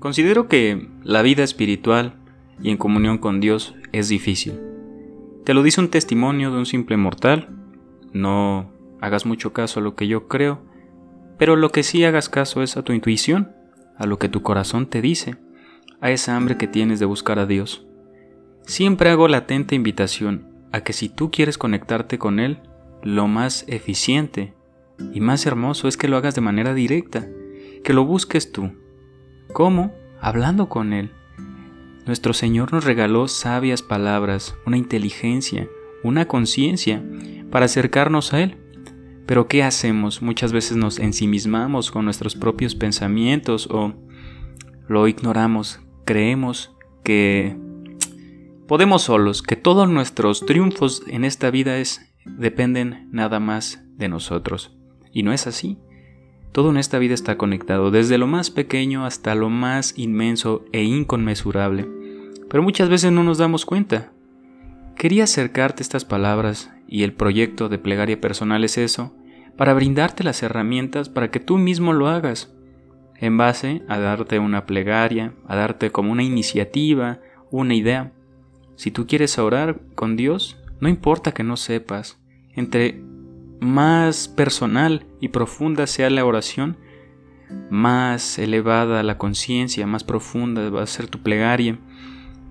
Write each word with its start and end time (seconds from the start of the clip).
Considero 0.00 0.48
que 0.48 0.88
la 1.04 1.20
vida 1.20 1.44
espiritual 1.44 2.14
y 2.62 2.70
en 2.70 2.78
comunión 2.78 3.18
con 3.18 3.38
Dios 3.38 3.74
es 3.92 4.08
difícil. 4.08 4.58
Te 5.44 5.52
lo 5.52 5.62
dice 5.62 5.80
un 5.80 5.90
testimonio 5.90 6.50
de 6.50 6.56
un 6.56 6.64
simple 6.64 6.96
mortal. 6.96 7.50
No 8.14 8.72
hagas 9.02 9.26
mucho 9.26 9.52
caso 9.52 9.78
a 9.78 9.82
lo 9.82 9.94
que 9.94 10.08
yo 10.08 10.26
creo, 10.26 10.62
pero 11.38 11.54
lo 11.54 11.70
que 11.70 11.82
sí 11.82 12.02
hagas 12.04 12.30
caso 12.30 12.62
es 12.62 12.78
a 12.78 12.82
tu 12.82 12.94
intuición, 12.94 13.52
a 13.98 14.06
lo 14.06 14.18
que 14.18 14.30
tu 14.30 14.42
corazón 14.42 14.86
te 14.86 15.02
dice, 15.02 15.36
a 16.00 16.10
esa 16.10 16.34
hambre 16.34 16.56
que 16.56 16.66
tienes 16.66 16.98
de 16.98 17.04
buscar 17.06 17.38
a 17.38 17.44
Dios. 17.44 17.86
Siempre 18.62 19.10
hago 19.10 19.28
la 19.28 19.38
atenta 19.38 19.74
invitación 19.74 20.48
a 20.72 20.80
que 20.80 20.94
si 20.94 21.10
tú 21.10 21.30
quieres 21.30 21.58
conectarte 21.58 22.18
con 22.18 22.40
Él, 22.40 22.60
lo 23.02 23.28
más 23.28 23.66
eficiente 23.68 24.54
y 25.12 25.20
más 25.20 25.44
hermoso 25.44 25.88
es 25.88 25.98
que 25.98 26.08
lo 26.08 26.16
hagas 26.16 26.34
de 26.34 26.40
manera 26.40 26.72
directa, 26.72 27.28
que 27.84 27.92
lo 27.92 28.06
busques 28.06 28.50
tú. 28.50 28.72
¿Cómo? 29.52 29.94
Hablando 30.20 30.68
con 30.68 30.92
Él. 30.92 31.10
Nuestro 32.06 32.32
Señor 32.32 32.72
nos 32.72 32.84
regaló 32.84 33.28
sabias 33.28 33.82
palabras, 33.82 34.56
una 34.66 34.76
inteligencia, 34.76 35.68
una 36.02 36.26
conciencia 36.26 37.02
para 37.50 37.66
acercarnos 37.66 38.32
a 38.32 38.42
Él. 38.42 38.56
Pero 39.26 39.48
¿qué 39.48 39.62
hacemos? 39.62 40.22
Muchas 40.22 40.52
veces 40.52 40.76
nos 40.76 40.98
ensimismamos 40.98 41.90
con 41.90 42.04
nuestros 42.04 42.34
propios 42.34 42.74
pensamientos 42.74 43.68
o 43.70 43.94
lo 44.88 45.06
ignoramos, 45.06 45.80
creemos 46.04 46.74
que 47.04 47.56
podemos 48.66 49.02
solos, 49.02 49.42
que 49.42 49.56
todos 49.56 49.88
nuestros 49.88 50.46
triunfos 50.46 51.02
en 51.06 51.24
esta 51.24 51.50
vida 51.50 51.78
es, 51.78 52.12
dependen 52.24 53.08
nada 53.12 53.40
más 53.40 53.82
de 53.96 54.08
nosotros. 54.08 54.76
Y 55.12 55.22
no 55.22 55.32
es 55.32 55.46
así. 55.46 55.78
Todo 56.52 56.70
en 56.70 56.78
esta 56.78 56.98
vida 56.98 57.14
está 57.14 57.36
conectado, 57.36 57.90
desde 57.90 58.18
lo 58.18 58.26
más 58.26 58.50
pequeño 58.50 59.04
hasta 59.04 59.34
lo 59.34 59.50
más 59.50 59.94
inmenso 59.96 60.64
e 60.72 60.82
inconmensurable. 60.82 61.88
Pero 62.48 62.62
muchas 62.62 62.88
veces 62.88 63.12
no 63.12 63.22
nos 63.22 63.38
damos 63.38 63.64
cuenta. 63.64 64.12
Quería 64.96 65.24
acercarte 65.24 65.82
estas 65.82 66.04
palabras 66.04 66.72
y 66.88 67.04
el 67.04 67.12
proyecto 67.12 67.68
de 67.68 67.78
plegaria 67.78 68.20
personal 68.20 68.64
es 68.64 68.78
eso, 68.78 69.14
para 69.56 69.74
brindarte 69.74 70.24
las 70.24 70.42
herramientas 70.42 71.08
para 71.08 71.30
que 71.30 71.38
tú 71.38 71.56
mismo 71.56 71.92
lo 71.92 72.08
hagas, 72.08 72.52
en 73.16 73.36
base 73.36 73.82
a 73.88 73.98
darte 73.98 74.38
una 74.38 74.66
plegaria, 74.66 75.34
a 75.46 75.54
darte 75.54 75.90
como 75.90 76.10
una 76.10 76.22
iniciativa, 76.22 77.20
una 77.50 77.74
idea. 77.74 78.12
Si 78.76 78.90
tú 78.90 79.06
quieres 79.06 79.38
orar 79.38 79.80
con 79.94 80.16
Dios, 80.16 80.56
no 80.80 80.88
importa 80.88 81.32
que 81.32 81.44
no 81.44 81.56
sepas, 81.56 82.18
entre 82.54 83.04
más 83.60 84.28
personal 84.28 85.06
y 85.20 85.28
profunda 85.28 85.86
sea 85.86 86.10
la 86.10 86.24
oración, 86.24 86.78
más 87.70 88.38
elevada 88.38 89.02
la 89.02 89.18
conciencia, 89.18 89.86
más 89.86 90.02
profunda 90.02 90.70
va 90.70 90.82
a 90.82 90.86
ser 90.86 91.06
tu 91.06 91.22
plegaria. 91.22 91.78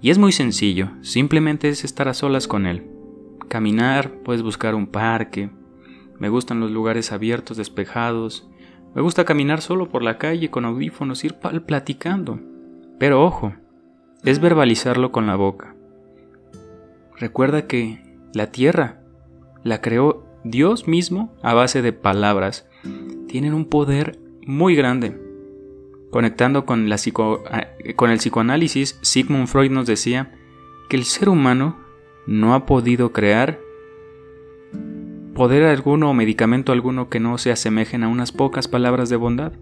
Y 0.00 0.10
es 0.10 0.18
muy 0.18 0.32
sencillo, 0.32 0.90
simplemente 1.02 1.68
es 1.68 1.84
estar 1.84 2.08
a 2.08 2.14
solas 2.14 2.48
con 2.48 2.66
Él. 2.66 2.86
Caminar, 3.48 4.10
puedes 4.24 4.42
buscar 4.42 4.74
un 4.74 4.86
parque. 4.86 5.50
Me 6.18 6.28
gustan 6.28 6.60
los 6.60 6.70
lugares 6.70 7.12
abiertos, 7.12 7.56
despejados. 7.56 8.48
Me 8.94 9.02
gusta 9.02 9.24
caminar 9.24 9.60
solo 9.60 9.88
por 9.88 10.02
la 10.02 10.18
calle 10.18 10.50
con 10.50 10.64
audífonos, 10.64 11.24
ir 11.24 11.34
platicando. 11.66 12.40
Pero 12.98 13.24
ojo, 13.24 13.54
es 14.24 14.40
verbalizarlo 14.40 15.12
con 15.12 15.26
la 15.26 15.36
boca. 15.36 15.74
Recuerda 17.18 17.66
que 17.66 18.02
la 18.34 18.50
tierra 18.50 19.02
la 19.64 19.80
creó 19.80 20.31
Dios 20.44 20.88
mismo, 20.88 21.34
a 21.42 21.54
base 21.54 21.82
de 21.82 21.92
palabras, 21.92 22.68
tienen 23.28 23.54
un 23.54 23.66
poder 23.66 24.18
muy 24.46 24.74
grande. 24.74 25.18
Conectando 26.10 26.66
con, 26.66 26.88
la 26.88 26.96
con 27.96 28.10
el 28.10 28.18
psicoanálisis, 28.18 28.98
Sigmund 29.02 29.46
Freud 29.48 29.70
nos 29.70 29.86
decía 29.86 30.32
que 30.88 30.96
el 30.96 31.04
ser 31.04 31.28
humano 31.28 31.78
no 32.26 32.54
ha 32.54 32.66
podido 32.66 33.12
crear 33.12 33.58
poder 35.34 35.64
alguno 35.64 36.10
o 36.10 36.14
medicamento 36.14 36.72
alguno 36.72 37.08
que 37.08 37.20
no 37.20 37.38
se 37.38 37.50
asemejen 37.50 38.04
a 38.04 38.08
unas 38.08 38.32
pocas 38.32 38.68
palabras 38.68 39.08
de 39.08 39.16
bondad. 39.16 39.52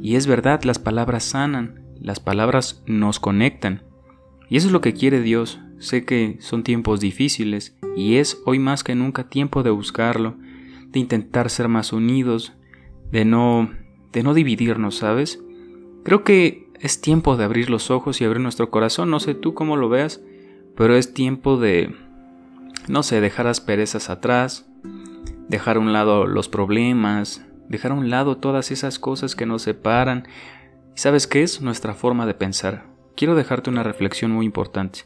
Y 0.00 0.16
es 0.16 0.26
verdad, 0.26 0.62
las 0.62 0.78
palabras 0.78 1.24
sanan, 1.24 1.84
las 2.00 2.20
palabras 2.20 2.82
nos 2.86 3.20
conectan. 3.20 3.82
Y 4.48 4.56
eso 4.56 4.68
es 4.68 4.72
lo 4.72 4.80
que 4.80 4.94
quiere 4.94 5.20
Dios. 5.20 5.60
Sé 5.78 6.04
que 6.04 6.38
son 6.40 6.62
tiempos 6.62 7.00
difíciles 7.00 7.76
y 7.96 8.16
es 8.16 8.40
hoy 8.46 8.58
más 8.58 8.82
que 8.82 8.94
nunca 8.94 9.28
tiempo 9.28 9.62
de 9.62 9.70
buscarlo, 9.70 10.36
de 10.88 10.98
intentar 10.98 11.50
ser 11.50 11.68
más 11.68 11.92
unidos, 11.92 12.52
de 13.12 13.24
no 13.24 13.70
de 14.12 14.22
no 14.22 14.34
dividirnos, 14.34 14.96
¿sabes? 14.96 15.40
Creo 16.02 16.24
que 16.24 16.68
es 16.80 17.00
tiempo 17.00 17.36
de 17.36 17.44
abrir 17.44 17.70
los 17.70 17.90
ojos 17.90 18.20
y 18.20 18.24
abrir 18.24 18.40
nuestro 18.40 18.70
corazón, 18.70 19.10
no 19.10 19.20
sé 19.20 19.34
tú 19.34 19.54
cómo 19.54 19.76
lo 19.76 19.88
veas, 19.88 20.20
pero 20.76 20.96
es 20.96 21.12
tiempo 21.12 21.58
de 21.58 21.94
no 22.88 23.02
sé, 23.02 23.20
dejar 23.20 23.46
las 23.46 23.60
perezas 23.60 24.08
atrás, 24.08 24.66
dejar 25.48 25.76
a 25.76 25.80
un 25.80 25.92
lado 25.92 26.26
los 26.26 26.48
problemas, 26.48 27.44
dejar 27.68 27.92
a 27.92 27.94
un 27.94 28.10
lado 28.10 28.38
todas 28.38 28.70
esas 28.70 28.98
cosas 28.98 29.36
que 29.36 29.46
nos 29.46 29.62
separan. 29.62 30.26
¿Y 30.94 30.98
sabes 30.98 31.26
qué 31.26 31.42
es? 31.42 31.60
Nuestra 31.60 31.94
forma 31.94 32.26
de 32.26 32.34
pensar. 32.34 32.86
Quiero 33.18 33.34
dejarte 33.34 33.68
una 33.68 33.82
reflexión 33.82 34.30
muy 34.30 34.46
importante 34.46 35.00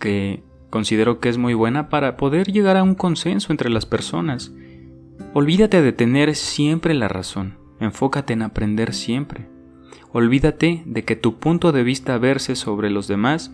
que 0.00 0.42
considero 0.68 1.20
que 1.20 1.28
es 1.28 1.38
muy 1.38 1.54
buena 1.54 1.88
para 1.88 2.16
poder 2.16 2.48
llegar 2.48 2.76
a 2.76 2.82
un 2.82 2.96
consenso 2.96 3.52
entre 3.52 3.70
las 3.70 3.86
personas. 3.86 4.52
Olvídate 5.32 5.80
de 5.80 5.92
tener 5.92 6.34
siempre 6.34 6.92
la 6.92 7.06
razón, 7.06 7.56
enfócate 7.78 8.32
en 8.32 8.42
aprender 8.42 8.92
siempre. 8.92 9.46
Olvídate 10.10 10.82
de 10.86 11.04
que 11.04 11.14
tu 11.14 11.38
punto 11.38 11.70
de 11.70 11.84
vista 11.84 12.18
verse 12.18 12.56
sobre 12.56 12.90
los 12.90 13.06
demás 13.06 13.52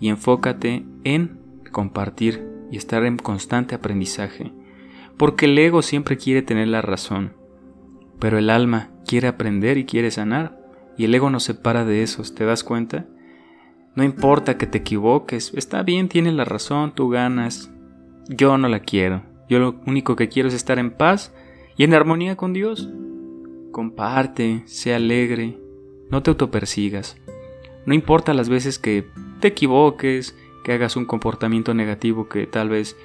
y 0.00 0.08
enfócate 0.08 0.86
en 1.04 1.38
compartir 1.70 2.48
y 2.70 2.78
estar 2.78 3.04
en 3.04 3.18
constante 3.18 3.74
aprendizaje. 3.74 4.54
Porque 5.18 5.44
el 5.44 5.58
ego 5.58 5.82
siempre 5.82 6.16
quiere 6.16 6.40
tener 6.40 6.68
la 6.68 6.80
razón, 6.80 7.34
pero 8.18 8.38
el 8.38 8.48
alma 8.48 8.88
quiere 9.06 9.28
aprender 9.28 9.76
y 9.76 9.84
quiere 9.84 10.10
sanar, 10.10 10.61
y 10.96 11.04
el 11.04 11.14
ego 11.14 11.30
nos 11.30 11.44
separa 11.44 11.84
de 11.84 12.02
esos, 12.02 12.34
¿te 12.34 12.44
das 12.44 12.64
cuenta? 12.64 13.06
No 13.94 14.04
importa 14.04 14.56
que 14.56 14.66
te 14.66 14.78
equivoques, 14.78 15.52
está 15.54 15.82
bien, 15.82 16.08
tienes 16.08 16.34
la 16.34 16.44
razón, 16.44 16.94
tú 16.94 17.08
ganas. 17.10 17.70
Yo 18.28 18.56
no 18.56 18.68
la 18.68 18.80
quiero. 18.80 19.22
Yo 19.48 19.58
lo 19.58 19.80
único 19.86 20.16
que 20.16 20.28
quiero 20.28 20.48
es 20.48 20.54
estar 20.54 20.78
en 20.78 20.90
paz 20.90 21.34
y 21.76 21.84
en 21.84 21.92
armonía 21.92 22.36
con 22.36 22.52
Dios. 22.52 22.88
Comparte, 23.70 24.62
sé 24.66 24.94
alegre, 24.94 25.58
no 26.10 26.22
te 26.22 26.30
autopersigas. 26.30 27.16
No 27.84 27.94
importa 27.94 28.32
las 28.32 28.48
veces 28.48 28.78
que 28.78 29.06
te 29.40 29.48
equivoques, 29.48 30.36
que 30.64 30.72
hagas 30.72 30.96
un 30.96 31.04
comportamiento 31.04 31.74
negativo 31.74 32.28
que 32.28 32.46
tal 32.46 32.68
vez 32.68 32.96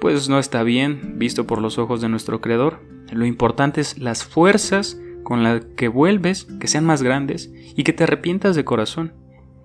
pues 0.00 0.28
no 0.28 0.38
está 0.38 0.62
bien 0.62 1.18
visto 1.18 1.46
por 1.46 1.60
los 1.60 1.78
ojos 1.78 2.00
de 2.00 2.08
nuestro 2.08 2.40
creador. 2.40 2.80
Lo 3.10 3.24
importante 3.24 3.80
es 3.80 3.98
las 3.98 4.24
fuerzas 4.24 5.00
con 5.28 5.42
las 5.42 5.62
que 5.76 5.88
vuelves 5.88 6.46
que 6.58 6.68
sean 6.68 6.86
más 6.86 7.02
grandes 7.02 7.52
y 7.76 7.84
que 7.84 7.92
te 7.92 8.04
arrepientas 8.04 8.56
de 8.56 8.64
corazón 8.64 9.12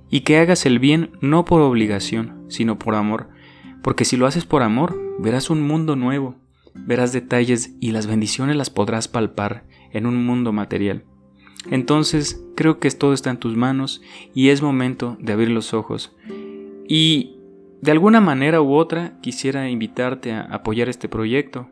y 0.09 0.19
que 0.19 0.37
hagas 0.37 0.65
el 0.65 0.77
bien 0.77 1.11
no 1.21 1.45
por 1.45 1.61
obligación, 1.61 2.43
sino 2.49 2.77
por 2.77 2.95
amor, 2.95 3.29
porque 3.81 4.03
si 4.03 4.17
lo 4.17 4.27
haces 4.27 4.43
por 4.43 4.61
amor, 4.61 4.99
verás 5.19 5.49
un 5.49 5.65
mundo 5.65 5.95
nuevo, 5.95 6.35
verás 6.75 7.13
detalles 7.13 7.77
y 7.79 7.91
las 7.91 8.07
bendiciones 8.07 8.57
las 8.57 8.69
podrás 8.69 9.07
palpar 9.07 9.63
en 9.93 10.05
un 10.05 10.25
mundo 10.25 10.51
material. 10.51 11.05
Entonces, 11.71 12.43
creo 12.57 12.79
que 12.79 12.91
todo 12.91 13.13
está 13.13 13.29
en 13.29 13.37
tus 13.37 13.55
manos 13.55 14.01
y 14.33 14.49
es 14.49 14.61
momento 14.61 15.15
de 15.21 15.31
abrir 15.31 15.49
los 15.49 15.73
ojos. 15.73 16.13
Y 16.89 17.37
de 17.79 17.91
alguna 17.91 18.19
manera 18.19 18.61
u 18.61 18.73
otra 18.73 19.17
quisiera 19.21 19.69
invitarte 19.69 20.33
a 20.33 20.41
apoyar 20.41 20.89
este 20.89 21.07
proyecto. 21.07 21.69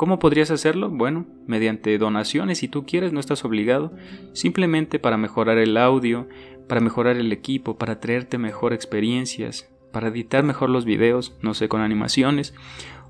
¿Cómo 0.00 0.18
podrías 0.18 0.50
hacerlo? 0.50 0.88
Bueno, 0.88 1.26
mediante 1.46 1.98
donaciones 1.98 2.56
si 2.56 2.68
tú 2.68 2.86
quieres, 2.86 3.12
no 3.12 3.20
estás 3.20 3.44
obligado, 3.44 3.92
simplemente 4.32 4.98
para 4.98 5.18
mejorar 5.18 5.58
el 5.58 5.76
audio, 5.76 6.26
para 6.66 6.80
mejorar 6.80 7.18
el 7.18 7.30
equipo, 7.32 7.76
para 7.76 8.00
traerte 8.00 8.38
mejor 8.38 8.72
experiencias, 8.72 9.70
para 9.92 10.08
editar 10.08 10.42
mejor 10.42 10.70
los 10.70 10.86
videos, 10.86 11.36
no 11.42 11.52
sé, 11.52 11.68
con 11.68 11.82
animaciones, 11.82 12.54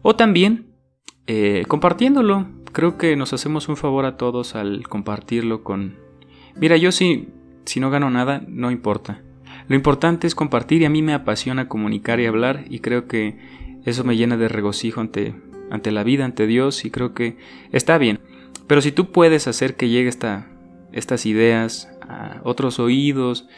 o 0.02 0.16
también 0.16 0.74
eh, 1.28 1.62
compartiéndolo. 1.68 2.48
Creo 2.72 2.98
que 2.98 3.14
nos 3.14 3.32
hacemos 3.32 3.68
un 3.68 3.76
favor 3.76 4.04
a 4.04 4.16
todos 4.16 4.56
al 4.56 4.88
compartirlo 4.88 5.62
con... 5.62 5.96
Mira, 6.56 6.76
yo 6.76 6.90
si, 6.90 7.28
si 7.66 7.78
no 7.78 7.90
gano 7.90 8.10
nada, 8.10 8.42
no 8.48 8.72
importa. 8.72 9.22
Lo 9.68 9.76
importante 9.76 10.26
es 10.26 10.34
compartir 10.34 10.82
y 10.82 10.86
a 10.86 10.90
mí 10.90 11.02
me 11.02 11.14
apasiona 11.14 11.68
comunicar 11.68 12.18
y 12.18 12.26
hablar 12.26 12.64
y 12.68 12.80
creo 12.80 13.06
que 13.06 13.38
eso 13.84 14.02
me 14.02 14.16
llena 14.16 14.36
de 14.36 14.48
regocijo 14.48 15.00
ante, 15.00 15.36
ante 15.70 15.90
la 15.90 16.04
vida, 16.04 16.24
ante 16.24 16.46
Dios 16.46 16.84
y 16.84 16.90
creo 16.90 17.14
que 17.14 17.36
está 17.72 17.98
bien. 17.98 18.20
Pero 18.66 18.80
si 18.82 18.92
tú 18.92 19.10
puedes 19.10 19.48
hacer 19.48 19.76
que 19.76 19.88
llegue 19.88 20.08
esta, 20.08 20.46
estas 20.92 21.26
ideas 21.26 21.88
otros 22.42 22.78
oídos, 22.78 23.48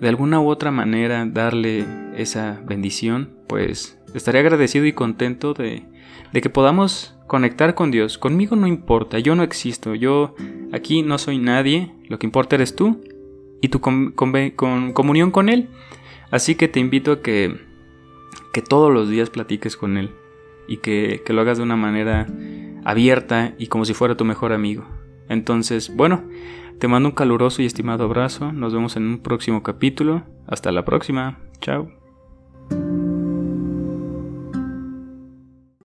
de 0.00 0.08
alguna 0.08 0.40
u 0.40 0.48
otra 0.48 0.70
manera 0.70 1.26
darle 1.26 1.84
esa 2.16 2.60
bendición, 2.66 3.30
pues 3.46 3.98
estaré 4.14 4.38
agradecido 4.38 4.86
y 4.86 4.92
contento 4.92 5.54
de, 5.54 5.84
que 6.32 6.50
podamos 6.50 7.14
conectar 7.26 7.74
con 7.74 7.90
Dios. 7.90 8.18
Conmigo 8.18 8.56
no 8.56 8.66
importa, 8.66 9.18
yo 9.18 9.34
no 9.34 9.42
existo, 9.42 9.94
yo 9.94 10.34
aquí 10.72 11.02
no 11.02 11.18
soy 11.18 11.38
nadie, 11.38 11.92
lo 12.08 12.18
que 12.18 12.26
importa 12.26 12.56
eres 12.56 12.74
tú 12.74 13.02
y 13.60 13.68
tu 13.68 13.80
comunión 13.80 15.30
con 15.30 15.48
Él. 15.48 15.68
Así 16.30 16.54
que 16.54 16.68
te 16.68 16.80
invito 16.80 17.12
a 17.12 17.22
que 17.22 17.58
todos 18.68 18.92
los 18.92 19.10
días 19.10 19.30
platiques 19.30 19.76
con 19.76 19.98
Él 19.98 20.10
y 20.70 20.78
que, 20.78 21.22
que 21.26 21.32
lo 21.34 21.42
hagas 21.42 21.58
de 21.58 21.64
una 21.64 21.76
manera 21.76 22.26
abierta 22.84 23.54
y 23.58 23.66
como 23.66 23.84
si 23.84 23.92
fuera 23.92 24.16
tu 24.16 24.24
mejor 24.24 24.52
amigo. 24.52 24.86
Entonces, 25.28 25.94
bueno, 25.94 26.24
te 26.78 26.88
mando 26.88 27.10
un 27.10 27.14
caluroso 27.14 27.60
y 27.60 27.66
estimado 27.66 28.04
abrazo. 28.04 28.52
Nos 28.52 28.72
vemos 28.72 28.96
en 28.96 29.02
un 29.02 29.18
próximo 29.18 29.62
capítulo. 29.62 30.22
Hasta 30.46 30.72
la 30.72 30.84
próxima. 30.84 31.38
Chao. 31.60 31.99